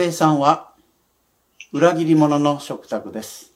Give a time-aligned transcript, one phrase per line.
[0.00, 0.72] 生産は
[1.74, 3.52] 裏切り者の食卓です。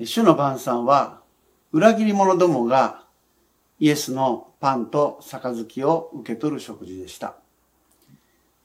[0.00, 1.20] 主の晩餐は
[1.70, 3.04] 裏切り者どもが
[3.78, 7.36] イエスのパンと杯を受け取る食事でした。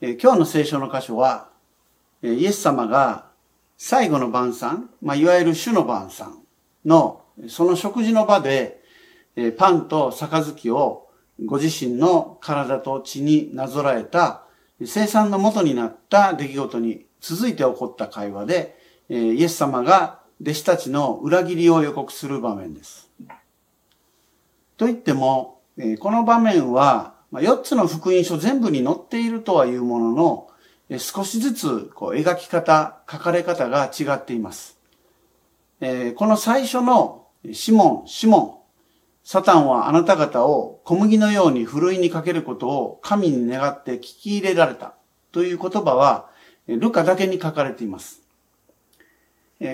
[0.02, 1.50] 今日の聖書の箇所は
[2.24, 3.28] イエス様が
[3.78, 6.40] 最後の晩餐、まあ、いわゆる主の晩餐
[6.84, 8.82] のその食事の場で
[9.60, 11.10] パンと杯を
[11.46, 14.45] ご自身の体と血になぞらえた
[14.86, 18.78] 生産の元になった出来事に続いて起こった会話で
[19.10, 23.10] え、イエス様が弟子たちの裏切りを予告する場面です。
[24.78, 30.48] と言ってもえ、この場面はま4つの福音書全部に載っているとはいうものの
[30.90, 34.78] え、少しずつこう描き方、書かれ方が違っています。
[35.82, 38.65] えこの最初のシモン、シモン、
[39.26, 44.94] サタンはあなた方を小麦のようにふるいにかけることを神に願って聞き入れられた
[45.32, 46.30] という言葉は、
[46.68, 48.22] ルカだけに書かれています。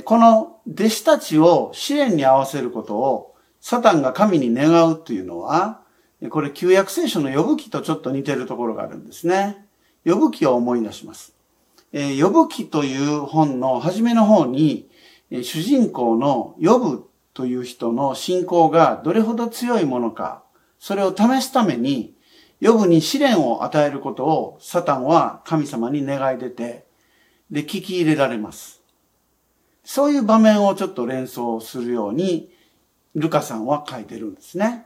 [0.06, 5.82] この弟子たちを試練に合わせることをサタンが神に願うというのは、
[6.30, 9.66] これ旧約聖書の呼ぶ記とちょっと似てるところがあるんですね。
[10.06, 11.34] 呼ぶ記を思い出します。
[11.92, 14.90] 呼ぶ記という本の初めの方に、
[15.30, 20.44] 主人公の呼ぶという人の信仰がどれほど強いものか、
[20.80, 22.16] それを試すために、
[22.60, 26.86] ヨブに試練を与えることをサタンは神様に願い出て、
[27.50, 28.82] で、聞き入れられます。
[29.84, 32.52] そういう場面をちょっと連想するように、
[33.16, 34.86] ルカさんは書いてるんですね。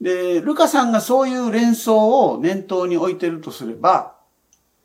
[0.00, 4.14] で、ルカさんがそういう連想を念頭に置いてるとすれば、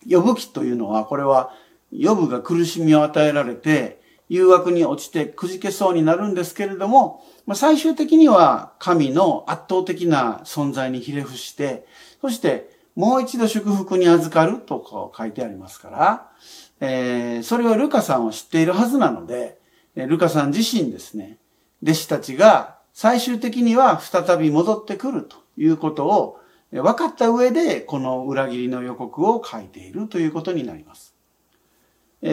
[0.09, 1.51] 呼ぶ記というのは、これは、
[1.91, 11.85] 呼ぶが苦しみを与えられて、誘惑に落ちてくじけそうになるんですけれどもま、最終的には神の圧倒的な存在にひれ伏して、
[12.21, 16.31] そしてもう一度祝福に預かるとこう書いてありますから、
[16.79, 19.59] えー、それをルカさんは知っているはずなので、
[19.95, 21.37] ルカさん自身ですね、
[21.83, 26.39] 弟子たちが最終的には再び戻ってくるということを
[26.71, 31.15] 分かった上で、この裏切りの予告を書いているということになります。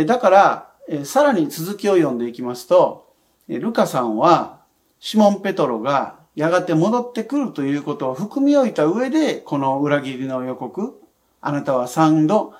[0.07, 0.72] だから、
[1.05, 3.13] さらに続きを読んでいきますと、
[3.49, 4.61] ルカさんは、
[5.01, 11.01] シモン・ペトロがやがて戻ってくるということを含み置いた上で、この裏切りの予告、
[11.41, 12.55] あなたは三度、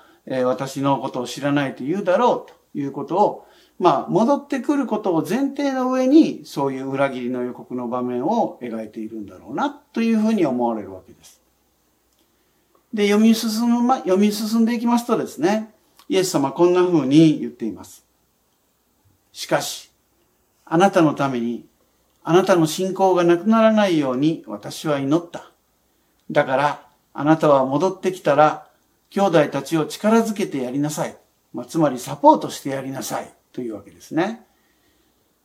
[0.45, 3.47] 私のことを知らないと言うだろうということを、
[3.79, 11.41] まあ、戻ってくることを前提の上に、そういう裏切りの予告の場面を描いているんだろうな、というふうに思われるわけです。
[12.93, 15.73] で、読み進む、ま、読み進んでいきますとですね、
[16.09, 18.02] イエス様こんなふうに言っています。
[19.33, 19.91] しかし、
[20.63, 21.65] あなたのために、
[22.23, 25.51] あなたの信仰がなくならないように私は祈った。
[26.31, 28.67] だから、あなたは戻ってきたら、
[29.09, 31.17] 兄弟たちを力づけてやりなさい。
[31.51, 33.33] まあ、つまりサポートしてやりなさい。
[33.51, 34.45] というわけですね。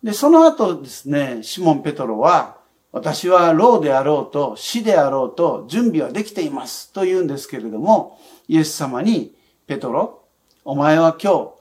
[0.03, 2.59] で、その後ですね、シモン・ペトロは、
[2.93, 8.19] 私は老であろうと死であろうと準備はできていますと言うんですけれども、
[8.49, 9.35] イエス様に、
[9.67, 10.23] ペトロ、
[10.65, 11.58] お前は今日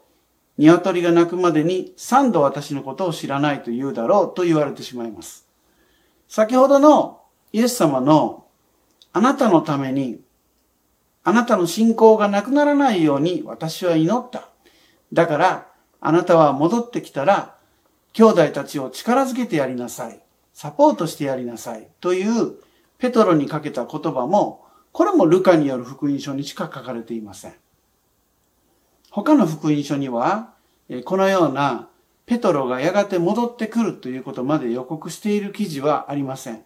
[0.58, 5.48] 鶏が鳴くまでに三度私のことを知らないと言うだろうと言われてしまいます。
[6.28, 7.22] 先ほどの
[7.54, 8.46] イエス様の
[9.14, 10.20] あなたのために
[11.24, 14.50] あなたの信仰がなくならないように私は祈った。
[15.14, 15.68] だから
[16.00, 17.56] あなたは戻ってきたら
[18.14, 20.20] 兄弟たちを力づけてやりなさい。
[20.54, 21.88] サポートしてやりなさい。
[22.02, 22.56] という
[22.98, 27.54] ペトロにかけた言葉もこれもルカによる福音書にしか書かれていません。
[29.18, 30.54] 他の福音書には、
[31.06, 31.90] このような
[32.28, 36.62] ペトロがやがて戻ってくるということまで予告している記事はありません。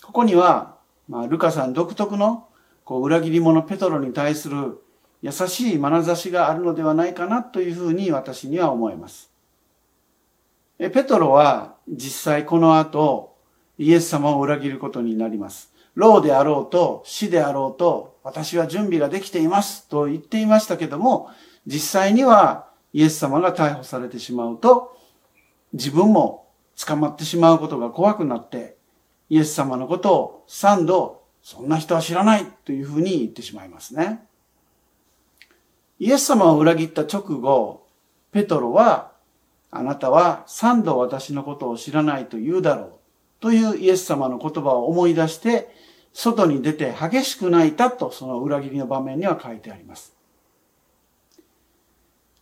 [0.00, 0.76] ここには、
[1.08, 2.46] まあ、ルカさん独特の
[2.84, 4.78] こう裏切り者ペトロに対する
[5.20, 9.28] 優しい眼差しがあるのではないかなというふうに私には思います。
[10.78, 13.34] ペトロは実際この後
[13.78, 15.67] イエス様を裏切ることになります。
[15.98, 21.30] 老であろうと死であろうと私は準備ができていますと言っていましたけども
[21.66, 24.96] 実際にはイエス様が逮捕されてしまうと、
[25.72, 28.76] 自分も捕まってしまうことが怖くなって、
[29.28, 34.24] イエス様のことを三度、そんな人は知らないというふうに言ってしまいますね。
[35.98, 37.86] イエス様を裏切った直後、
[38.32, 39.12] ペトロは、
[39.70, 42.92] あなたは三度私のことを知らないと言うだろう
[43.40, 45.68] というイエス様の言葉を思い出して、
[46.12, 50.14] 外に出て激しく泣いたとその裏切りの場面には書いてあります。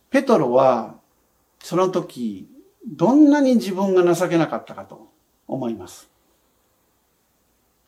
[0.09, 0.95] ペトロは、
[1.59, 2.47] その時、
[2.85, 5.11] どんなに自分が情けなかったかと
[5.47, 6.09] 思います。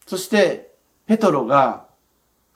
[0.05, 0.71] そして、
[1.05, 1.87] ペトロが、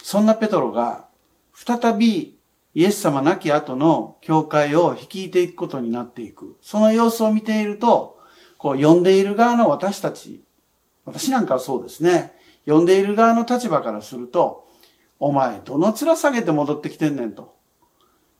[0.01, 1.07] そんなペトロが、
[1.53, 2.37] 再び
[2.75, 6.57] イエス様亡き後の教会を率いていくことになっていく。
[6.61, 8.19] その様子を見ていると、
[8.57, 10.43] こう、呼んでいる側の私たち、
[11.05, 12.33] 私なんかはそうですね。
[12.65, 14.67] 呼んでいる側の立場からすると、
[15.19, 17.53] お前、どの面下げて戻ってきてんねんと。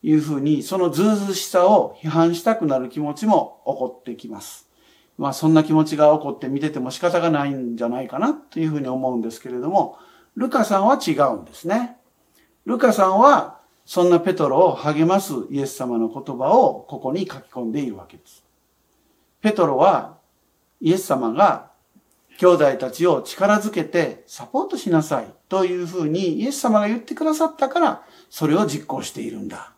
[0.04, 4.70] いうふうに、そのずうずうしさを批判したくなる気持ちも起こってきます。
[5.18, 9.98] まあ、そんな気持ちが起こって見てても仕方がないんじゃないかなというふうに思うんですけれども、
[10.36, 11.96] ルカさんは違うんですね。
[12.66, 18.44] ルカさんは、そんなペトロを励ますイエス様の言葉をここに書き込んでいるわけです。
[19.42, 20.18] ペトロは、
[20.82, 21.72] イエス様が
[22.38, 29.74] 兄弟たちを力づけてサポートしなさいというふうにイエス様が言ってくださったから、それを実行しているんだ。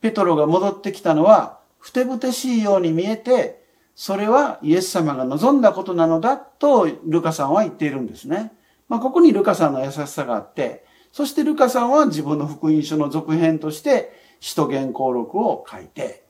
[0.00, 3.62] ペトロが戻ってきたのは、ふてぶてしいように見えて、
[3.94, 8.52] それはイエス様が望んだことなのだとルカさんは言っているんですね。
[8.88, 16.21] まあ、ここにルカさんの優しさがあって、そしてルカさんは自分の福音書の続編として、使徒言行録を書いて、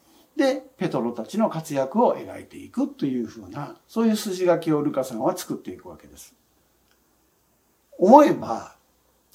[0.43, 6.35] で、ペトロたちの活躍を描いていくというふうな、そういう筋書きをルカさんは作っていくわけです。
[7.97, 8.75] 思えば、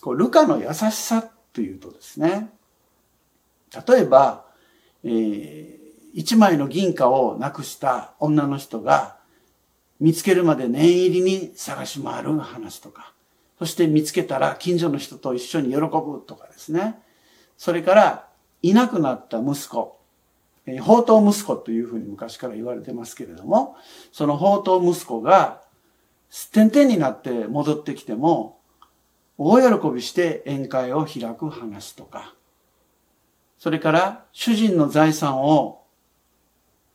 [0.01, 2.49] こうルカの優しさというとですね、
[3.87, 4.45] 例えば、
[5.03, 5.79] えー、
[6.13, 9.17] 一枚の銀貨をなくした女の人が
[9.99, 13.13] 見つけるまで念入りに探し回る話とか、
[13.59, 16.99] そして見つけたら近所の人と一緒に喜ぶとかですね。
[17.57, 18.27] それから、
[18.61, 19.96] いなくなった息子、
[20.75, 23.77] 宝刀息子というふうに昔から言われてますけれども、
[24.11, 25.61] その宝刀息子が、
[26.51, 28.59] 点々になって戻ってきても、
[29.37, 32.33] 大喜びして宴会を開く話とか、
[33.57, 35.83] それから主人の財産を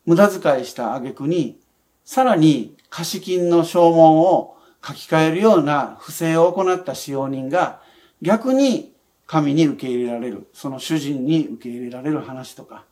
[0.04, 1.58] 無駄遣いした挙句に、
[2.04, 7.80] さらに貸金の証文を書き換えるような不正を行った使用人が
[8.20, 8.92] 逆に
[9.26, 12.84] 神に受け入れられる、その主人に受け入れられる話とか、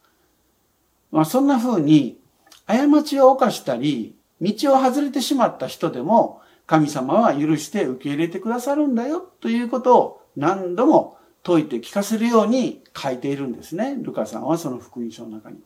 [1.11, 2.19] まあそんな風に
[2.67, 13.97] 過ちを犯したり、道を外れてしまった人でも神様は許して受け入れてくださるんだよということを何度も説いて聞かせるように書いているんですね。
[14.01, 15.59] ルカさんはその福音書の中に。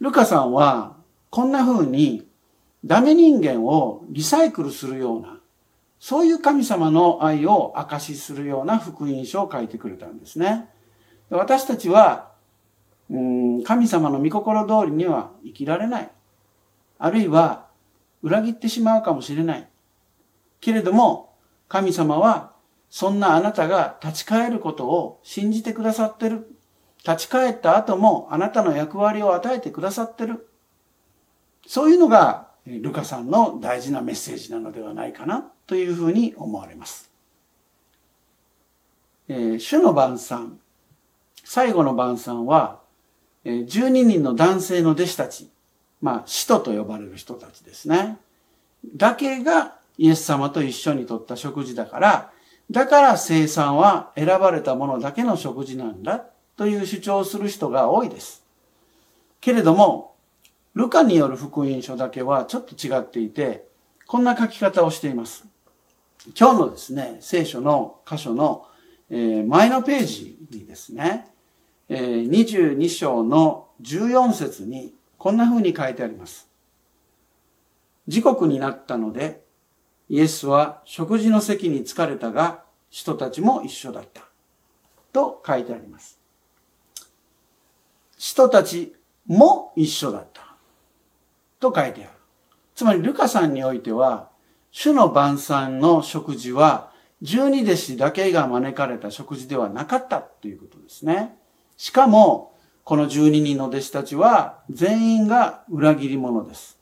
[0.00, 0.96] ルカさんは
[1.30, 2.26] こんな風に
[2.84, 5.38] ダメ人間をリサイクルするような、
[6.00, 10.68] そういう神様の愛を証しするような福音書を書いてくれたんですね。
[11.30, 12.27] 私たちは、
[13.10, 16.10] うん神様の御心通りには生きられない。
[16.98, 17.66] あるいは
[18.22, 19.68] 裏切ってしまうかもしれない。
[20.60, 21.34] けれども、
[21.68, 22.52] 神様は
[22.90, 26.50] そんなあなたが立ち返ることを信じてくださってる。
[27.06, 30.48] 立ち返った後もあなたの役割を与えてくださってる。
[31.66, 37.10] そういうのがルカさんの大事なメッセージなのではないかなというふうに思われます。
[39.28, 40.58] えー、主の晩餐、
[41.44, 42.80] 最後の晩餐は、
[43.48, 45.48] 12人の男性の弟子たち、
[46.00, 48.18] まあ、使徒と呼ばれる人たちですね。
[48.94, 52.30] だけがイエス様と一緒にとった食事だから、
[52.70, 56.24] だから生産は選ばれたものだけの食事なんだ
[56.56, 58.44] という主張をする人が多いです。
[59.40, 60.14] けれども、
[60.74, 63.66] ルカによる福音書だけはちょっと違っていて、
[64.06, 65.44] こんな書き方をしています。
[66.38, 68.66] 今日のですね、聖書の箇所の
[69.10, 71.26] 前のページにですね、
[71.88, 76.48] 22章の14節にこんな風に書いてあります。
[78.06, 79.42] 時刻になったので、
[80.08, 84.22] イエスは食事の席に疲れたが、人たちも一緒だった。
[85.12, 86.18] と書いてあります。
[88.16, 88.94] 人たち
[89.26, 90.56] も一緒だった。
[91.60, 92.10] と書いてある。
[92.74, 94.30] つまり、ルカさんにおいては、
[94.70, 101.36] 主の晩餐の食事は、十二弟子だけが招かれた食事ではなかったということですね。
[101.78, 102.52] しかも、
[102.84, 106.78] この十二人の弟子たちは、全員が裏切り者です。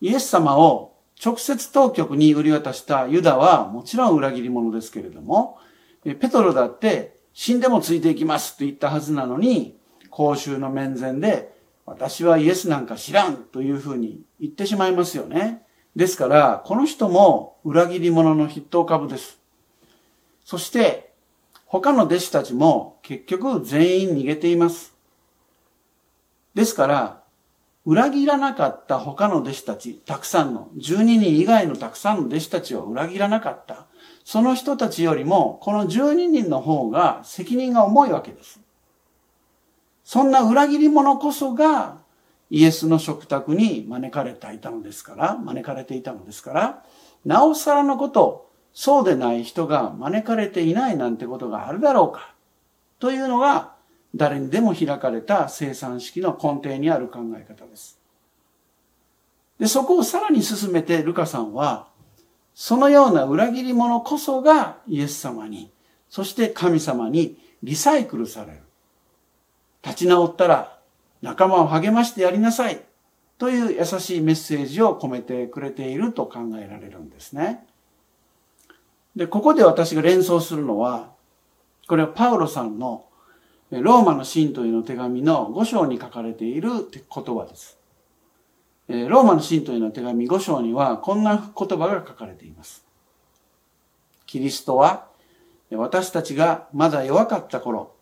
[0.00, 5.58] イエス様を直接当局に売り渡したユダはもちろん裏切り者ですけれども、
[6.04, 9.76] ペトロだって死んでもついていきますと言ったはずなのに、
[10.10, 11.52] 公衆の面前で
[11.86, 15.62] 私はイエスなんか知らんというふうに言ってしまいますよね。
[15.94, 19.38] ですから、この人も裏切り者の筆頭株です。
[20.44, 21.07] そして、
[21.68, 24.94] 他の弟子たちも結局全員逃げています。
[26.54, 27.22] ですから、
[27.84, 33.86] 裏切らなかった他の弟子たち、たくさんの、12人以外のたくさんの弟子たちを裏切らなかった。
[34.24, 38.60] その人たちよりも、この12人の方が責任が重いわけです。
[40.04, 41.98] そんな裏切り者こそが
[42.50, 46.84] イエスの食卓に招かれていたのですから、招かれていたのですから、
[47.26, 48.47] なおさらのこと、
[48.80, 52.32] そうでない人が招かれていないなんてことがあるだろうか。
[53.00, 53.72] というのが
[54.14, 57.98] 誰にでも開かれた生産式の根底にある考え方です。
[59.58, 61.88] で、そこをさらに進めてルカさんは、
[62.54, 65.72] そのような裏切り者こそがイエス様に、
[66.08, 68.60] そして神様にリサイクルされる。
[69.82, 70.78] 立ち直ったら
[71.20, 72.80] 仲間を励ましてやりなさい。
[73.38, 77.66] という優しいメッセージを込めてくれていると考えられるんですね。
[79.18, 81.10] で、ここで私が連想するのは、
[81.88, 83.06] これはパウロさんの
[83.72, 87.80] ローマの信徒への手紙の5章に書かれている言葉です。
[88.86, 92.86] ローマの信徒への手紙5章にはこんな言葉が書かれています。
[94.24, 95.08] キリストは
[95.72, 97.96] 私たちがまだ弱かった頃、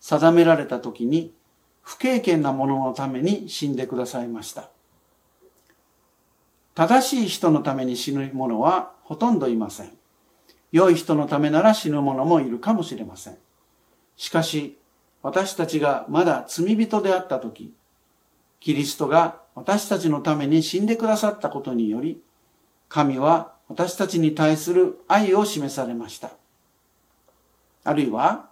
[0.00, 1.34] 定められた時に
[1.82, 4.70] 不経験な者のために死んでくださいました。
[6.74, 9.92] 正しい人のために死ぬ者はほとんどいません。
[10.74, 13.38] 良い人のためなら死ぬ者もいるかもしれません。
[14.16, 14.76] しかし、
[15.22, 17.72] 私たちがまだ罪人であった時、
[18.58, 22.20] キリストが私たちのために死んでくださったことにより、
[22.88, 26.32] 神は私たちに対する愛を示されました。
[27.84, 28.48] あるいは、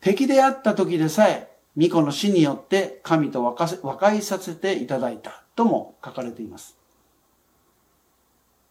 [0.00, 6.76] 敵であった時でさえ、巫女の死によって神と和解させていただいたとも書かれています。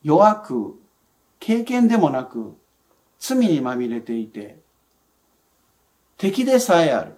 [0.03, 0.86] 弱く
[1.39, 2.55] 経験でもなく、
[3.19, 4.59] 罪にまみれていて、
[6.17, 7.13] 敵でさえある。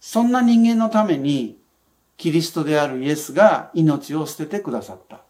[0.00, 1.58] そんな人間のために、
[2.16, 5.22] キリストであるイエスが命を捨ててくださった。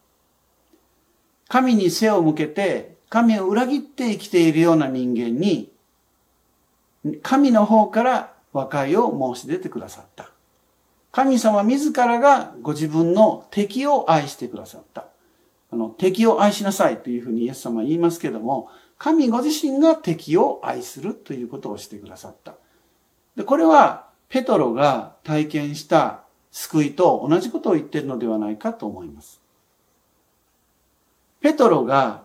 [1.49, 5.71] 神に背を向けて、神を裏切って生きているような人間に、
[7.23, 10.31] 神の方から和解を申し出てくださった。
[11.13, 15.07] 神様自らがご自分の敵を愛してくださった。
[15.75, 22.55] あの、敵を愛しなさいというふうにイエス様は言いますけども、神ご自身が敵を愛するということをしてくださった。
[23.35, 29.41] で、これは、ペトロが体験した救いと同じことを言っているのではないかと思います。
[31.41, 32.25] ペトロが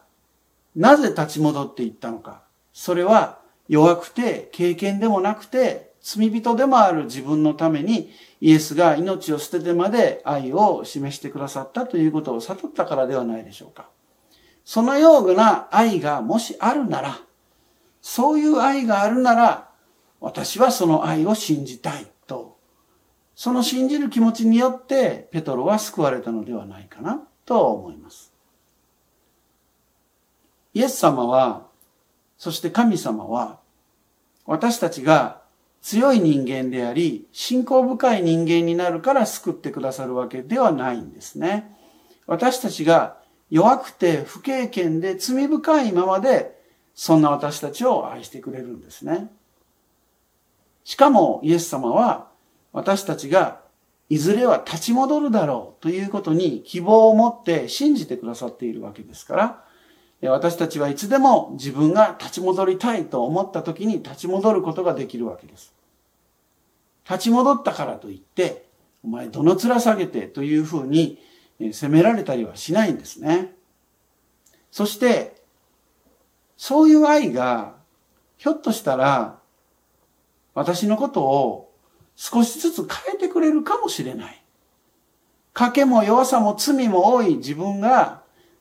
[0.75, 2.44] なぜ立ち戻っていったのか。
[2.72, 13.89] それは弱くて経験でもなくて罪人でもある自分のためにイエスが命を捨ててまで愛を示してくださったということを悟ったからではないでしょうか。
[14.63, 17.20] そのような愛がもしあるなら、
[18.01, 19.70] そういう愛があるなら、
[20.22, 22.58] 私はその愛を信じたいと、
[23.36, 28.34] その信じる気持ちによってペトロは救われたのではないかなと思います。
[30.74, 31.68] イエス様は、
[32.38, 33.60] そして神様は、
[34.46, 35.38] 私たちが
[35.81, 41.75] 強い人間であり、信仰深い人間になるから救ってくださるわけではないんですね。
[42.27, 43.17] 私たちが
[43.50, 46.59] 弱くて不経験で罪深いままで、
[46.93, 49.31] そんな私たちを愛してくれるんですね。
[50.83, 52.27] しかもイエス様は
[52.74, 53.62] 私たちが
[54.09, 59.63] いずれは立ち戻るだろうということに希望を持って信じてくださっているわけですから、
[60.21, 65.73] 私たちはいつでも自分が立ち戻りたいと思った時に立ち戻ることができるわけです。
[67.09, 68.65] 立ち戻ったからといって、
[69.03, 71.17] お前どの面下げてというふうに
[71.71, 73.55] 責められたりはしないんですね。
[74.71, 75.41] そして、
[76.57, 77.75] そういう愛が、
[78.38, 79.39] ひょっとしたら、
[80.53, 81.73] 私のことを
[82.17, 84.43] 少しずつ変えてくれるかもしれない。
[85.53, 88.18] 賭けも弱さも罪も多い自分が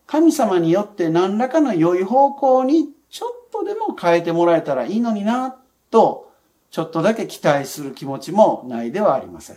[0.08, 5.54] 神様によって何らかの良い方向にちょっとでも変えてもらえたらいいのにな、
[5.90, 6.32] と、
[6.70, 9.56] ちょっとだけ期待する気持ちもないではありません。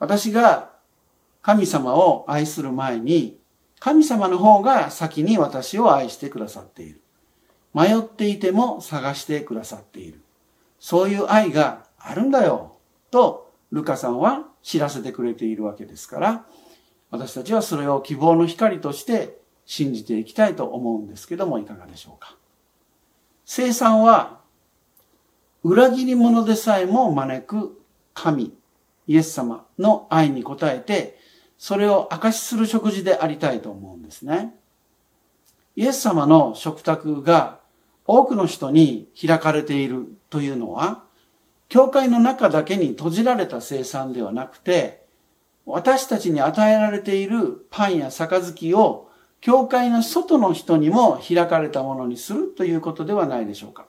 [0.00, 0.70] 私が
[1.40, 3.38] 神様を愛する前に、
[3.78, 7.00] 神様の方が先に私を愛してくださっている。
[7.72, 10.20] 迷っていても探してくださっている。
[10.80, 12.76] そういう愛があるんだよ、
[13.12, 16.44] と、ルカさんは知らせてくれているわけですから、
[17.12, 22.36] 私たちはそれを希望の光として信じていきたいと思うんですけども、いかがでしょうか。
[23.44, 24.40] 生産は、
[25.62, 27.82] 裏切り者でさえも招く
[28.14, 28.54] 神、
[29.06, 31.18] イエス様の愛に応えて、
[31.58, 34.54] それを証しする食事でありたいと思うんですね。
[35.76, 37.60] イエス様の食卓が
[38.06, 41.04] 多くの人に開かれているというのは、
[41.68, 45.01] 教会の中だけに閉じられた生産ではなくて、
[45.66, 49.08] 私たちに与えられているパンや杯を
[49.40, 53.86] 教会の外の人にも開かれたものにするということではないでしょうか。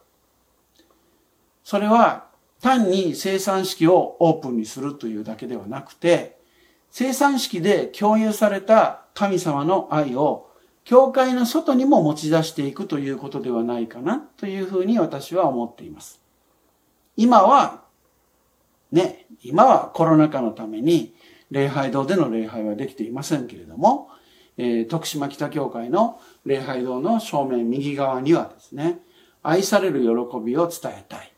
[1.64, 2.28] それは
[2.62, 6.38] 単に生産式をオープンにするというだけではなくて、
[6.92, 10.50] 生産式で共有された神様の愛を
[10.84, 16.22] 教会の外にも持ち出していくということではないかなというふうに私は思っています。
[17.16, 17.84] 今は、
[18.92, 21.16] ね、今はコロナ禍のために、
[21.54, 24.10] 礼拝堂での礼拝はできていませんけれども、
[24.58, 28.98] えー、徳島北教会の礼拝堂の正面右側にはですね、
[29.44, 31.32] 愛される喜びを伝えたい。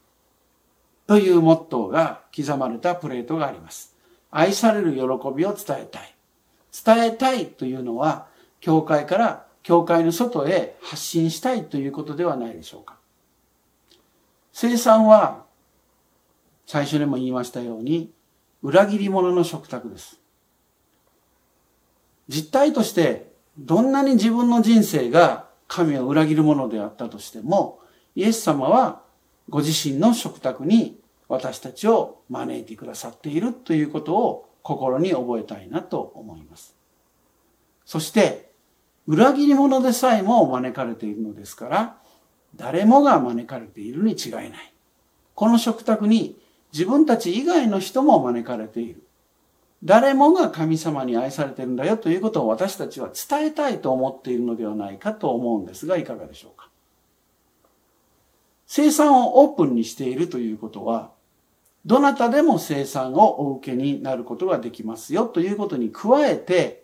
[1.06, 3.94] というモットーが刻まれたプレートがあります。
[4.32, 5.02] 愛される喜
[5.36, 6.16] びを伝えたい。
[6.86, 8.28] 伝えたいというのは、
[8.62, 12.96] 教会から教会の外へ発信したいということではないでしょうか。
[14.54, 15.44] 生産は、
[16.66, 18.12] 最初にも言いましたように、
[18.66, 20.20] 裏切り者の食卓です。
[22.28, 27.80] 実態として、どんなに自分の人生が神を裏切るものであったとしても、
[28.16, 29.04] イエス様は
[29.50, 36.76] ご自身の食卓に私たちを招いてくださっているということを心に覚えたいなと思います。
[37.86, 38.50] そして、
[39.06, 41.98] 裏切り者でさえも招かれているのですから、
[42.56, 44.74] 誰もが招かれているに違いない。
[45.36, 46.44] この食卓に
[46.76, 49.02] 自分たち以外の人も招かれている。
[49.82, 56.70] 誰もが神様に愛されているんだよということを私たちは伝えたいと思っているのではないかと思うんですが、いかがでしょうか。
[58.68, 61.12] 生産をオープンにしているということは、
[61.86, 66.84] どなたでも生産をお受けになることができますよということに加えて、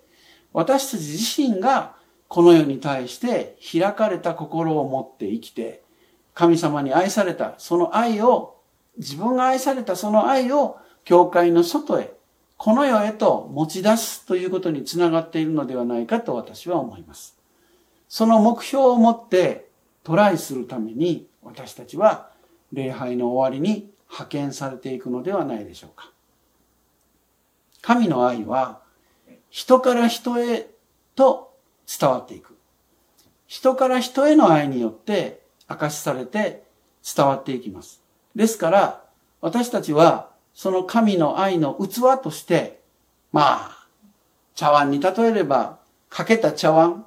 [0.54, 1.98] 私たち自身が
[2.30, 5.84] この世に対して開かれた心を持って生きて、
[6.34, 8.61] 神様に愛されたその愛を、
[9.02, 12.14] 自分が愛されたその愛を教会の外へ、
[12.56, 17.36] この世へと持ち出すということにつながっているのではないかと私は思います。
[18.08, 19.70] その目標を持って
[20.04, 22.30] トライするために私たちは
[22.72, 26.12] 礼拝の終わりに派遣されていくのではないでしょうか。
[27.82, 28.82] 神の愛は
[29.50, 30.70] 人から人へ
[31.16, 31.56] と
[32.00, 32.56] 伝わっていく。
[33.48, 36.64] 人から人への愛によって明かしされて
[37.16, 38.01] 伝わっていきます。
[38.36, 39.04] ですから、
[39.42, 42.82] 私たちはその神の愛の器として、
[43.32, 43.88] まあ、
[44.56, 47.06] 茶碗に例えれば、かけた茶碗、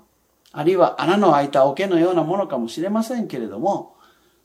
[0.53, 3.95] あるいは穴の開いた桶のようなものかもしれませんけれども、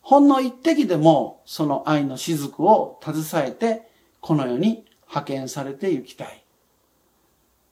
[0.02, 3.88] ほんの一滴でもその愛の雫を携えて、
[4.20, 6.44] この世に派遣されて行きたい。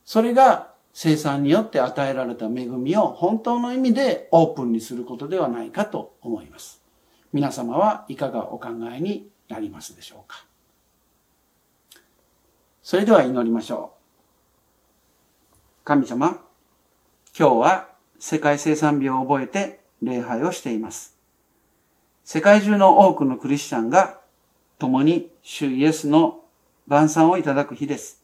[0.05, 6.78] それが生産によって与えられた恵みを本当の意味でオープンにすることではないかと思います。
[7.33, 10.45] 皆様はいかがお考えになりますでしょうか
[12.83, 13.99] それでは祈りましょう。
[15.85, 16.41] 神様、
[17.39, 17.89] 今日は
[18.19, 21.15] 世界生産日を覚えて礼拝をしています。
[22.25, 24.21] 世界中の多くのクリスチャンが
[24.79, 26.41] 共に主イエスの
[26.87, 28.23] 晩餐をいただく日です。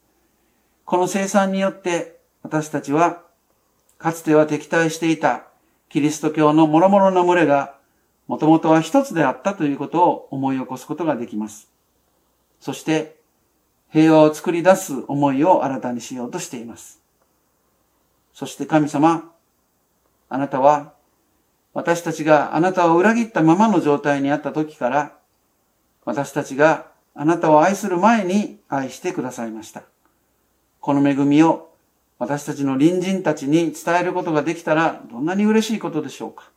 [0.87, 3.21] この生産によって私たちは
[3.99, 5.45] かつては敵対していた
[5.91, 7.77] キリスト教の諸々の群れが
[8.27, 11.71] もともとは一つであったということを思い起こすことができます。
[12.61, 13.17] そして
[13.91, 17.01] 平和を作り出す思いを新たにしようとしています。
[18.33, 19.31] そして神様、
[20.29, 20.95] あなたは
[21.75, 25.17] 私たちがあなたを裏切ったままの状態にあった時から、
[26.05, 29.83] 私たちがあなたを愛する前に愛してくださいました。
[30.81, 31.73] この恵みを
[32.19, 36.51] 私たちの隣人たちに伝えることができたらどんなに嬉しいことでしょうか。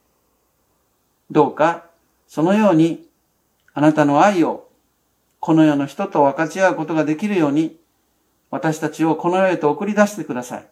[1.30, 1.86] どうか、
[2.28, 3.08] そのように
[3.74, 4.70] あなたの愛を
[5.40, 7.78] この世の人と分かち合うことができるように
[8.50, 10.68] 私たちをこの世へと送り出してください。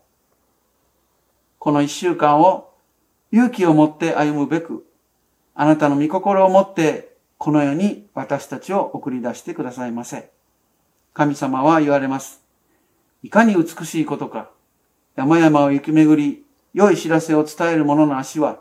[1.59, 2.73] この一週間を
[3.31, 4.85] 勇気を持って歩むべく、
[5.53, 10.31] あなたの御心を持ってこの世に私たちを送り出してくださいませ。
[11.13, 12.41] 神様は言われます。
[13.23, 14.49] いかに美しいことか。
[15.15, 18.59] 山々を行き巡り、良い知らせを伝える者の足は、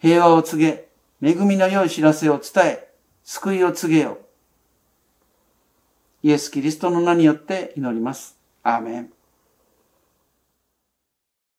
[0.00, 0.88] 平和を告げ、
[1.24, 2.88] 恵みの良い知らせを伝え、
[3.22, 4.18] 救いを告げよう。
[6.24, 8.36] イエス・キリストの名によって祈ります。
[8.64, 9.12] アーメン。